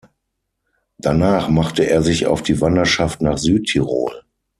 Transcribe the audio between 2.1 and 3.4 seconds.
auf die Wanderschaft nach